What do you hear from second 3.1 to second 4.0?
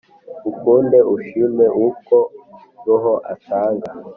atanga